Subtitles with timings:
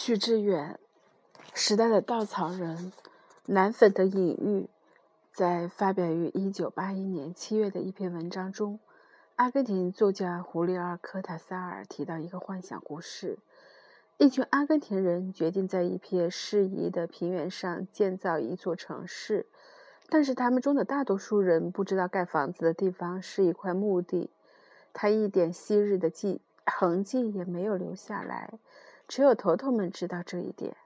[0.00, 0.78] 许志远，
[1.54, 2.92] 时代的稻草人，
[3.46, 4.68] 奶粉的隐喻，
[5.32, 8.78] 在发表于一九八一年七月的一篇文章中，
[9.34, 13.38] 阿根廷作家胡利尔·科塔萨尔提到一个幻想故事：
[14.18, 19.46] 一群阿根廷人决定在一片适宜的平原上建造一座城市，
[20.08, 24.30] 但是他们中的大多数人不知道盖房子的地方是一块墓地，
[24.92, 28.52] 他一点昔日的迹痕迹也没有留下来。
[29.08, 30.76] 只有头头们知道这一点，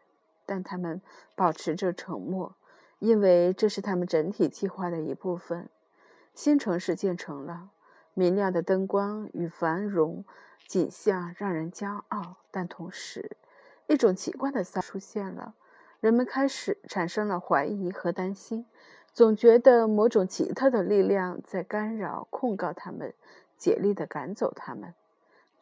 [0.47, 1.03] 但他们
[1.35, 2.55] 保持着沉默，
[3.01, 5.69] 因为这是他们整体计划的一部分。
[6.35, 7.71] 新城市建成了，
[8.15, 10.25] 明亮的灯光与繁荣
[10.67, 13.37] 景象让人骄傲，但同时，
[13.89, 15.55] 一种奇怪的骚出现了。
[16.01, 18.67] 人们开始产生了怀疑和担心，
[19.13, 23.13] 总觉得某种奇特的力量在干扰、控告他们，
[23.57, 24.95] 竭力地赶走他们。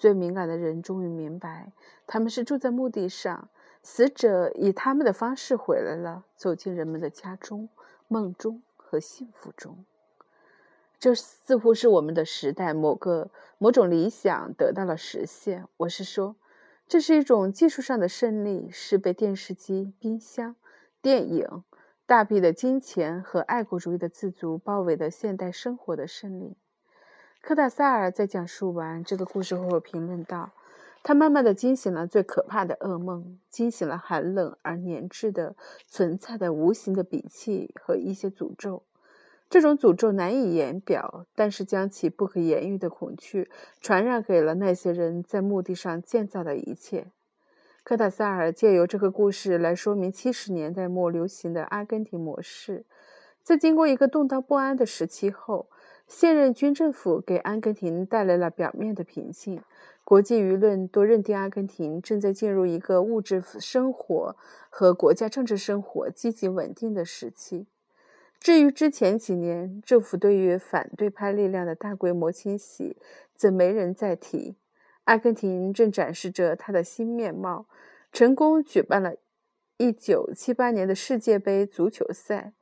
[0.00, 1.74] 最敏感的人终于明白，
[2.06, 3.50] 他们是住在墓地上，
[3.82, 7.68] 死者以他们的方式回来了，走进人们的家中、
[8.08, 9.84] 梦中和幸福中。
[10.98, 15.66] 这似乎是我们的时代某个某种理想得到了实现。
[15.76, 16.34] 我是说，
[16.88, 20.56] 这是一种技术上的胜利，是被电视机、冰箱、
[21.02, 21.62] 电影、
[22.06, 26.56] 大批的金钱和爱国主义的自足包围的现代生活的胜利。
[27.40, 30.50] 科塔萨尔在讲述完这个故事后评论道
[31.02, 35.56] ：“他慢慢的惊醒了最可怕的噩梦，惊醒了寒冷而粘滞的
[35.88, 38.82] 存在的无形的笔气和一些诅咒。
[39.48, 47.06] 这种诅咒难以言表，但是将其不可言喻的恐惧传染给了那些人在墓地上建造的一切。”
[47.82, 52.84] 科塔萨尔借由这个故事来说明七十年代末流行的阿根廷模式，
[53.42, 55.70] 在经过一个动荡不安的时期后。
[56.10, 59.62] 现任军政府给阿根廷带来了表面的平静，
[60.02, 64.36] 国际舆论都认定阿根廷正在进入一个物质生活
[64.68, 67.68] 和国家政治生活积极稳定的时期。
[68.40, 72.96] 至于之前几年政府对于反对派力量的大规模清洗，
[73.36, 74.56] 则没人再提。
[75.04, 77.66] 阿根廷正展示着它的新面貌，
[78.10, 79.14] 成功举办了
[79.78, 82.52] 1978年的世界杯足球赛。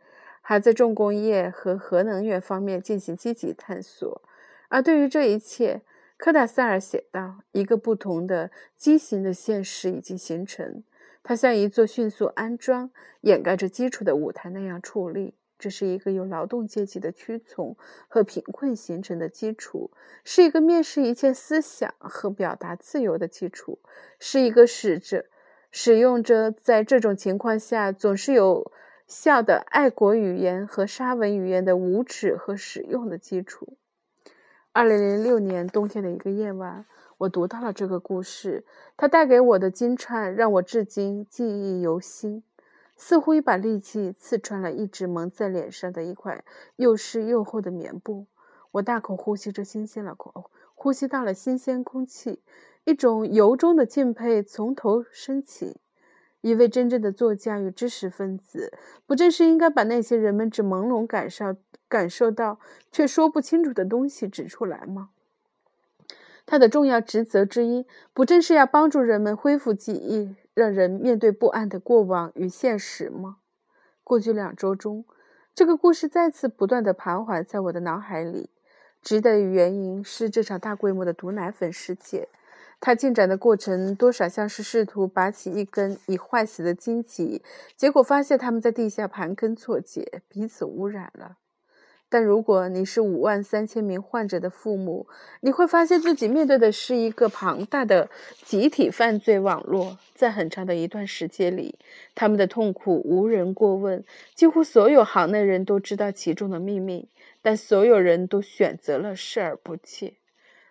[0.49, 4.23] 还在重工业和核能源方面进行积极探索。
[4.71, 5.83] 而对于这一切，
[6.17, 10.83] 科达塞尔写道：“一个不同的畸形的现实已经形成，
[11.23, 15.35] 它像一座迅速安装、掩盖着基础的舞台那样矗立。
[15.59, 17.77] 这是一个由劳动阶级的屈从
[18.09, 19.91] 和贫困形成的基础，
[20.25, 23.81] 是一个面试一切思想和表达自由的基础，
[24.19, 25.27] 是一个使着
[25.71, 28.73] 使用着在这种情况下总是有。”
[29.09, 33.79] 笑的爱国语言和沙文语言的无耻和使用的基础。
[34.73, 36.85] 二零零六年冬天的一个夜晚，
[37.17, 38.67] 我读到了这个故事，
[38.99, 42.43] 它带给我的惊颤让我至今记忆犹新，
[42.99, 46.45] 似乎一把利器刺穿了一直蒙在脸上的一块
[46.77, 48.27] 又湿又厚的棉布。
[48.73, 50.45] 我大口呼吸着新鲜的空，
[50.75, 52.43] 呼吸到了新鲜空气，
[52.85, 55.81] 一种由衷的敬佩从头升起。
[56.41, 58.73] 一位真正的作家与知识分子，
[59.07, 61.57] 不正是应该把那些人们只朦胧感受、
[61.89, 62.61] 感受到
[62.93, 65.11] 却说不清楚的东西指出来吗？
[66.47, 73.39] 他的重要职责之一，不正是要帮助人们恢复记忆，让人面对不安的过往与现实吗？
[74.03, 75.05] 过去两周中，
[75.55, 78.49] 这个故事再次不断地徘徊在我的脑海里。
[79.03, 82.29] 值得的原因是这场大规模的毒奶粉事件。
[82.81, 87.43] 它进展的过程多少像是试图拔起一根已坏死的荆棘，
[87.77, 91.39] 结果发现它们在地下盘根错节，彼此污染了。
[92.11, 95.07] 但如果你是五万三千名患者的父母，
[95.43, 98.09] 你会发现自己面对的是一个庞大的
[98.47, 99.99] 集体犯罪网络。
[100.15, 101.79] 在很长的一段时间里，
[102.15, 104.03] 他们的痛苦无人过问，
[104.35, 107.11] 几乎所有行内人都知道其中的秘密，
[107.43, 110.15] 但所有人都选择了视而不见。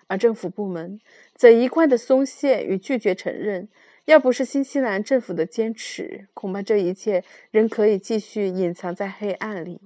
[0.07, 0.99] 而政府部门
[1.35, 3.67] 则一贯的松懈与拒绝承认。
[4.05, 9.81] 要不是新西兰政府的坚持，恐怕这一切仍可以继续隐藏在黑暗里。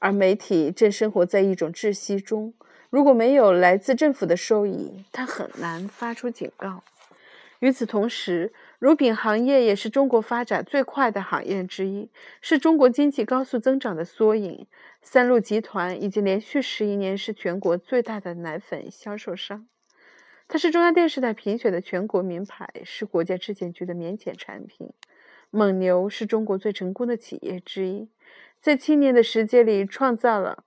[0.00, 2.52] 而媒体正生活在一种窒息中。
[2.90, 6.82] 如果没有来自政府的收益，它很难发出警告。
[7.60, 14.66] 与此同时，乳品行业也是中国发展最快的行业之一，是中国经济高速增长的缩影。
[15.00, 19.66] 三鹿集团已经连续十一年是全国最大的奶粉销售商，
[20.48, 24.90] 它是中央电视台评选的全国名牌，是国家质检局的免检产品。
[25.50, 28.08] 蒙牛是中国最成功的企业之一，
[28.60, 30.64] 在七年的时间里创造了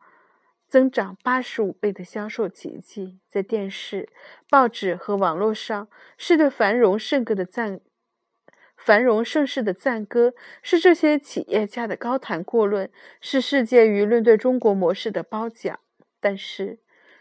[0.68, 4.08] 增长八十五倍的销售奇迹，在电视、
[4.50, 7.82] 报纸和网络上是对繁荣盛歌的赞
[8.80, 10.34] 繁荣盛世的赞歌，
[10.64, 12.90] 是这些企业家的高谈阔论，
[13.20, 15.80] 是世界舆论对中国模式的褒奖。
[16.22, 16.80] 但是，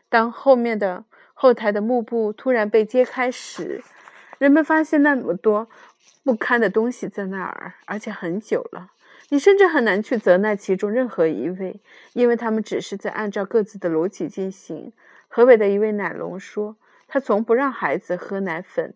[0.08, 3.82] 当后面的后台的幕布突然被揭开时，
[4.38, 5.68] 人们发现那么多
[6.24, 8.92] 不堪的东西在那儿，而且很久了。
[9.30, 11.78] 你甚至很难去责难其中任何一位，
[12.14, 14.92] 因为他们只是在按照各自的逻辑进行。
[15.28, 16.76] 河北的一位奶农说
[17.06, 18.94] ：“他从不让孩子喝奶粉，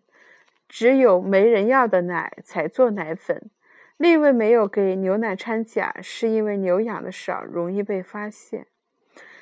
[0.75, 3.51] 只有没人要的奶才做奶粉。”
[3.97, 8.65] 另一位没有给牛奶掺假，是因为牛养的少，容易被发现。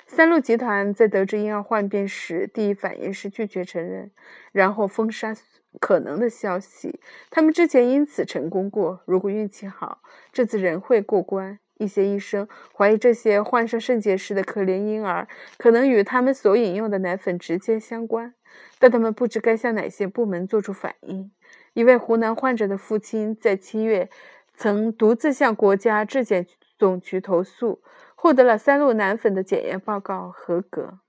[0.05, 4.11] 三鹿集团在得知婴儿患病时，第一反应是拒绝承认，
[4.51, 5.33] 然后封杀
[5.79, 6.99] 可能的消息。
[7.29, 10.01] 他们之前因此成功过，如果运气好，
[10.33, 11.60] 这次仍会过关。
[11.81, 18.33] 一些医生怀疑这些患上肾结石的可怜婴儿可能与他们所饮用的奶粉直接相关，
[18.79, 21.31] 但他们不知该向哪些部门做出反应。
[21.73, 24.09] 一位湖南患者的父亲在七月
[24.53, 26.45] 曾独自向国家质检
[26.77, 27.81] 总局投诉。
[28.13, 30.99] 获得了三鹿奶粉的检验报告合格，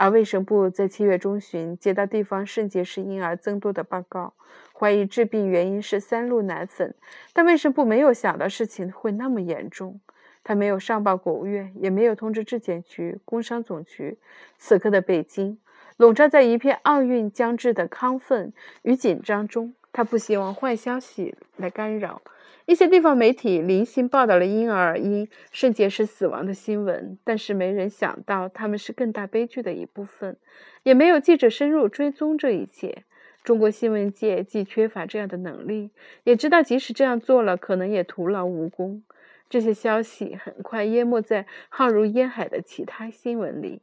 [0.00, 4.32] 而卫生部在七月中旬接到地方肾结石婴儿增多的报告，
[4.72, 6.94] 怀疑致病原因是三鹿奶粉，
[7.34, 10.00] 但卫生部没有想到事情会那么严重，
[10.42, 14.16] 他没有上报国务院，也没有通知质检局、工商总局。
[14.56, 15.58] 此刻的北京
[15.98, 22.22] 笼罩在一片奥运将至的亢奋与紧张中，他不希望坏消息来干扰。
[22.70, 30.36] 一些地方媒体零星报道了婴儿因肾结石死亡的新闻，但是没人想到他们是更大悲剧的一部分，
[30.84, 33.02] 也没有记者深入追踪这一切。
[33.42, 35.90] 中国新闻界既缺乏这样的能力，
[36.22, 39.02] 也知道即使这样做了，可能也徒劳无功。
[39.48, 43.82] 这些消息很快淹没在浩如烟海的其他新闻里。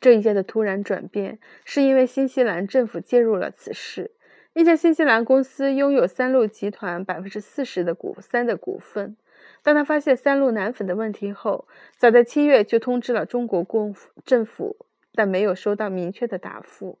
[0.00, 4.10] 这一切的突然转变，是因为新西兰政府介入了此事。
[4.58, 9.16] 一家新西兰公司拥有三鹿集团百分之四十的股三的股份。
[9.62, 13.94] 当他发现三鹿奶粉的问题后，早在七月就通知了中国公
[14.24, 14.76] 政府，
[15.14, 16.98] 但没有收到明确的答复。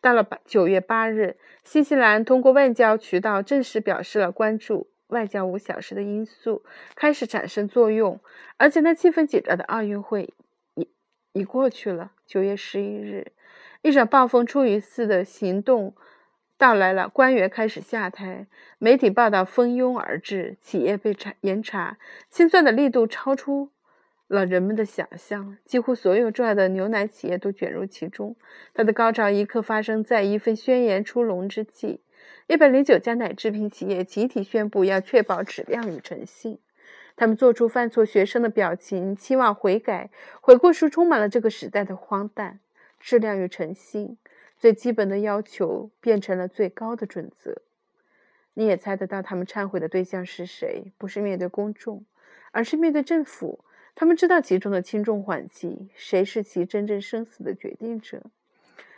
[0.00, 4.88] 到了八九月八日，新西兰通过外交渠道正式表示了关注。
[5.08, 8.20] 外交五小时的因素开始产生作用，
[8.58, 10.32] 而且那气氛紧张的奥运会
[10.76, 10.88] 已
[11.32, 12.12] 已过去了。
[12.24, 13.32] 九月十一日，
[13.82, 15.92] 一场暴风骤雨似的行动。
[16.58, 18.46] 到来了，官员开始下台，
[18.78, 21.98] 媒体报道蜂拥而至，企业被查严查，
[22.30, 23.70] 清算的力度超出
[24.28, 28.34] 了人们的想象，几乎所有重要的牛奶企业都卷入其中。
[28.72, 32.00] 它的高潮一刻发生在一份宣言出笼之际，
[32.46, 36.58] 一百零九家奶制品企业集体宣布要确保质量与诚信，
[37.16, 40.08] 他们做出犯错学生的表情，期望悔改。
[40.40, 42.60] 悔过书充满了这个时代的荒诞，
[42.98, 44.16] 质量与诚信。
[44.56, 47.62] 最基本的要求变成了最高的准则。
[48.54, 50.92] 你也猜得到，他们忏悔的对象是谁？
[50.96, 52.04] 不是面对公众，
[52.52, 53.64] 而是面对政府。
[53.94, 58.22] 他们知道其中的轻重缓急，谁是其真正生死的决定者。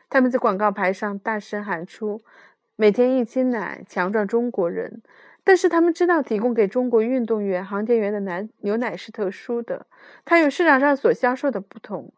[0.08, 2.20] 他们在广告牌上大声喊出
[2.76, 5.02] “每天一斤奶，强壮中国人”。
[5.44, 9.86] 但是他们知道，提供给中国运动员、航天员的奶牛奶是特殊的，
[10.24, 12.12] 它与市场上所销售的不同。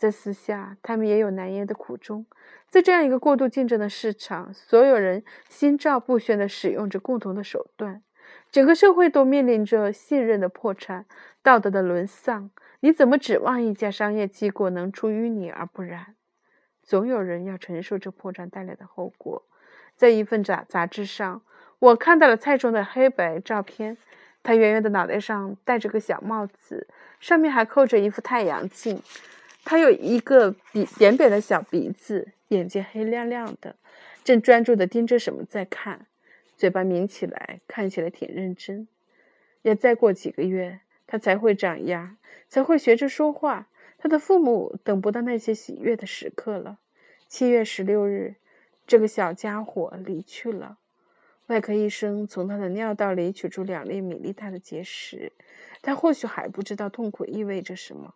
[0.00, 2.24] 在私下，他们也有难言的苦衷。
[2.70, 8.02] 在这样一个过度竞争的市场，所有人心照不宣地使用着共同的手段，
[8.50, 11.04] 整个社会都面临着信任的破产、
[11.42, 12.50] 道德的沦丧。
[12.80, 16.14] 你怎么指望一家商业机构能出淤泥而不染？
[16.82, 19.42] 总有人要承受这破绽带来的后果。
[19.94, 21.42] 在一份杂杂志上，
[21.78, 23.98] 我看到了蔡中的黑白照片，
[24.42, 26.88] 他圆圆的脑袋上戴着个小帽子，
[27.20, 29.02] 上面还扣着一副太阳镜。
[29.64, 33.76] 他有一个鼻扁扁的小鼻子，眼睛黑亮亮的，
[34.24, 36.06] 正专注地盯着什么在看，
[36.56, 38.88] 嘴巴抿起来，看起来挺认真。
[39.62, 42.16] 要再过几个月，他才会长牙，
[42.48, 43.68] 才会学着说话。
[43.98, 46.78] 他的父母等不到那些喜悦的时刻了。
[47.28, 48.36] 七月十六日，
[48.86, 50.78] 这个小家伙离去了。
[51.48, 55.32] 外科医生从他的尿道里取出两粒米粒大的结石，
[55.82, 58.14] 他或许还不知道痛苦意味着什么。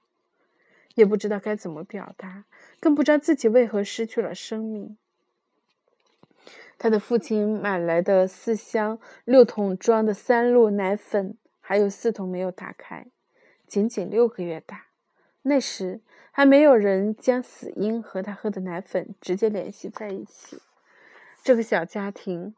[0.94, 2.44] 也不知道该怎么表达，
[2.80, 4.96] 更不知道自己为何失去了生命。
[6.76, 13.06] 他的父亲买来的四箱六桶装的三鹿奶粉，还有四桶没有打开，
[13.66, 14.86] 仅仅六个月大。
[15.42, 20.58] 那时还没有人将死婴和他喝的奶粉直接联系在一起。
[21.42, 22.54] 这个小家庭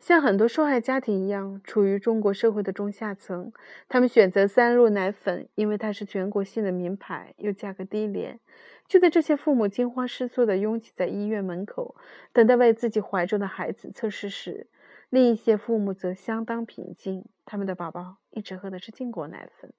[0.00, 3.52] 像很多受害家庭一样，处于中国社会的中下层，
[3.86, 8.40] 他们选择三鹿奶粉，因为它是全国性的名牌，又价格低廉。
[8.88, 11.94] 就在这些父母惊慌失措地拥挤在医院门口，
[12.32, 14.68] 等待为自己怀中的孩子测试时，
[15.10, 19.70] 另一些父母则相当平静，他们的宝宝一直喝的是进口奶粉。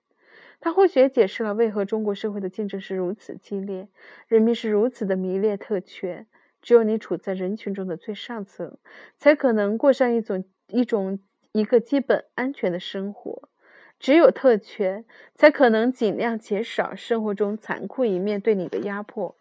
[0.60, 3.88] 他或许也解释了为何中国社会的竞争是如此激烈，
[4.28, 6.28] 人民是如此的迷恋特权。
[6.62, 8.78] 只有你处在人群中的最上层，
[9.18, 11.20] 才可能过上一种一种
[11.52, 13.50] 一个基本安全的生活。
[14.00, 19.36] 只有特权，才可能尽量减少生活中残酷一面对你的压迫。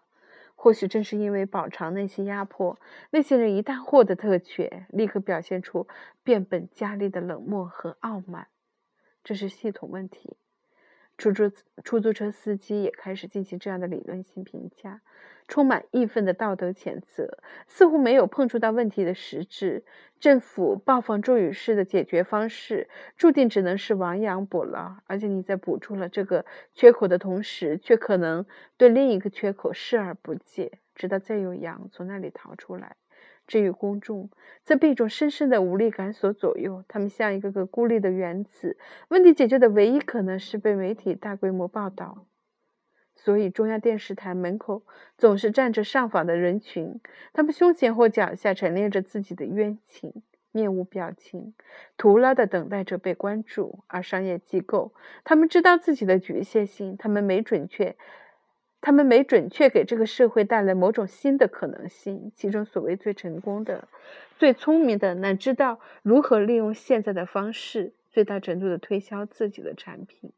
[0.54, 2.78] 或许正是因为饱尝那些压迫，
[3.12, 5.88] 那些人一旦获得特权，立刻表现出
[6.22, 8.48] 变本加厉的冷漠和傲慢。
[9.24, 10.36] 这是系统问题。
[11.20, 11.50] 出租
[11.84, 15.02] 出租车司机也开始进行这样的理论性评价，
[15.46, 19.84] 充满义愤的道德谴责，似乎没有碰触到问题的实质。
[20.18, 24.96] 政府暴放咒语式的解决方式，注定只能是亡羊补牢。
[25.06, 28.46] 而且你在补助了这个缺口的同时，却可能
[28.78, 32.96] 对另一个缺口视而不见，直到再有羊从那里逃出来。
[33.46, 34.30] 至于公众，
[34.62, 36.84] 则被一种深深的无力感所左右。
[36.86, 38.76] 他们像一个个孤立的原子，
[39.08, 42.26] 问题解决的唯一可能是被媒体大规模报道。
[43.16, 44.82] 所以，中央电视台门口
[45.18, 47.00] 总是站着上访的人群，
[47.34, 50.22] 他们胸前或脚下陈列着自己的冤情，
[50.52, 51.52] 面无表情，
[51.98, 53.84] 徒劳地等待着被关注。
[53.88, 57.94] 而商业机构，他们知道自己的局限性，他们没准确。
[58.80, 63.86] 他们没准确给这个社会带来某种新的可能性，其中所谓最成功的、
[64.38, 70.32] 最聪明的，乃知道如何利用现在的方式，最大程度的推销自己的产品。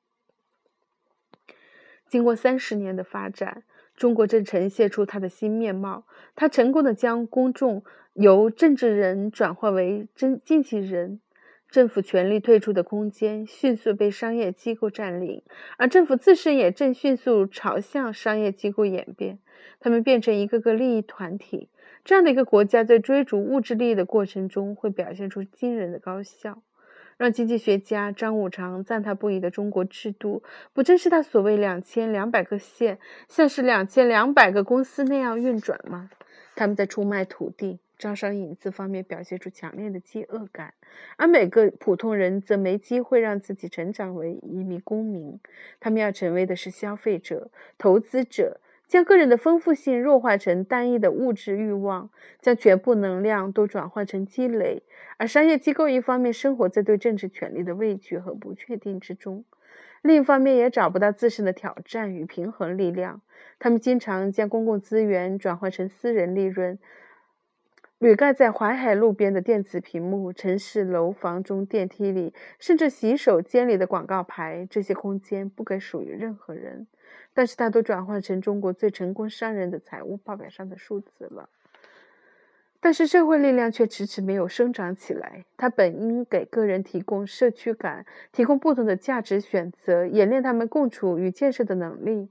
[2.09, 3.63] 经过三十年的发展，
[3.97, 6.05] 中国正呈现出它的新面貌。
[6.35, 7.85] 它成功的将公众
[8.15, 11.21] 由政治人转化为真经纪人。
[11.73, 15.43] 政府权力退出的空间迅速被商业机构占领，
[15.79, 19.39] 而政府自身也正迅速朝向商业机构演变。
[19.81, 21.71] 他们变成一个个利益团体。
[22.05, 26.63] 这样的一个国家在追逐物质利益的过程中，会表现出惊人的高效。
[27.17, 30.43] 让经济学家张五常赞叹不已的中国制度，
[30.75, 32.99] 不正是他所谓两千两百个县，
[33.31, 36.11] 像是两千两百个公司那样运转吗？
[36.55, 37.79] 他们在出卖土地。
[38.03, 40.75] 招商引资方面表现出强烈的饥饿感，
[41.17, 45.39] 而每个普通人则没机会让自己成长为一名公民。
[45.79, 54.83] 他们要成为的是消费者、投资者，将个人的丰富性弱化成单一的物质欲望，将全部能量都转化成积累。
[55.19, 59.45] 而商业机构一方面生活在对政治权力的畏惧和不确定之中，
[60.03, 63.21] 另一方面也找不到自身的挑战与平衡力量。
[63.61, 66.81] 他们经常将公共资源转化成私人利润。
[68.03, 76.89] 铝盖在淮海路边的电子屏幕、城市楼房中电梯里，甚至洗手间里的广告牌，这些空间不该属于任何人，
[77.33, 81.49] 但是它都转换成中国最成功商人的财务报表上的数字了。
[82.81, 92.29] 但是社会力量却迟迟没有生长起来，它本应给个人提供社区感，提供不同的价值选择，演练他们共处与建设的能力。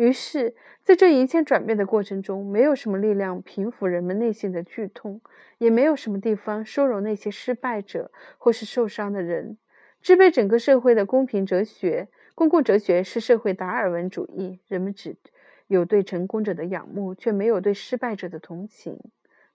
[0.00, 5.20] 于是，在这一切转变的过程中，没有什么力量平抚人们内心的剧痛，
[5.58, 9.58] 也没有什么地方收容那些失败者或是受伤的人。
[10.00, 14.60] 支配整个社会的公平哲学、公共哲学是社会达尔文主义。
[14.68, 15.18] 人们只
[15.66, 18.98] 有对成功者的仰慕，却没有对失败者的同情。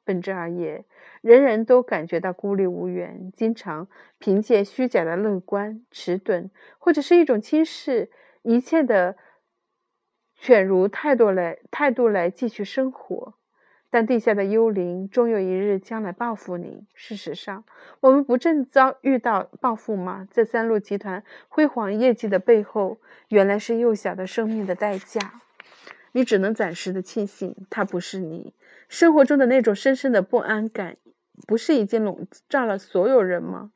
[0.04, 0.86] 本质而言，
[1.22, 3.88] 人人都感觉到孤立无援，经常
[4.20, 8.12] 凭借虚假的乐观、迟钝，或者是一种轻视
[8.44, 9.16] 一切的。
[10.46, 13.34] 犬儒态度来态度来继续生活，
[13.90, 16.86] 但地下的幽灵终有一日将来报复你。
[16.94, 17.64] 事实上，
[18.00, 20.28] 我们不正遭遇到报复吗？
[20.30, 23.00] 在三鹿集团辉煌业绩的背后，
[23.30, 25.42] 原来是幼小的生命的代价。
[26.12, 28.54] 你只能暂时的庆幸，它不是你
[28.88, 30.98] 生活中的那种深深的不安感，
[31.48, 33.72] 不是已经笼罩了所有人吗？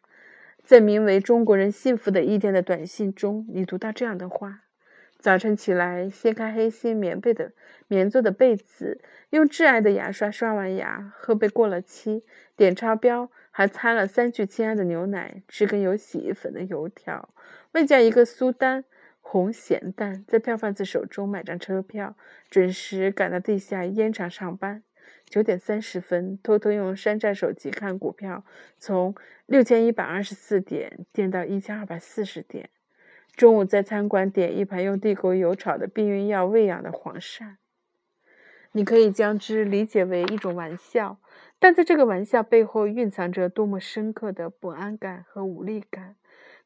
[0.62, 4.66] 在名为《中国人幸福的一天》的短信中，你读到这样的话。
[5.20, 7.52] 早晨起来，掀开黑心棉被的
[7.90, 12.24] 棉做的被子，用挚爱的牙刷刷完牙，喝杯过了期、
[12.56, 17.34] 点超标还掺了三聚氰胺的牛奶，吃根有洗衣粉的油条，
[17.74, 18.86] 外加一个苏丹
[19.20, 22.16] 红咸蛋，在票贩子手中买张车票，
[22.50, 24.84] 准时赶到地下烟厂上班。
[25.26, 28.46] 九点三十分，偷偷用山寨手机看股票，
[28.78, 29.14] 从
[29.46, 32.70] 六千一百二十四点跌到一千二百四十点。
[33.40, 37.56] 中午在餐馆点一盘用地沟油炒的避孕药喂养的黄鳝。
[38.74, 41.22] 你可以将之理解为一种玩笑，
[41.58, 46.18] 但在这个玩笑背后蕴藏着多么深刻的不安感和无力感。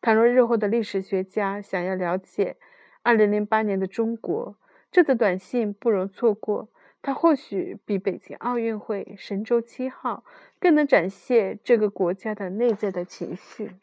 [0.01, 2.57] 倘若日后的历史学家想要了解
[3.03, 4.57] 2008年的中国，
[4.91, 6.69] 这则短信不容错过。
[7.03, 10.23] 它或许比北京奥运会、神舟七号
[10.59, 13.75] 更能展现这个国家的内在的情绪。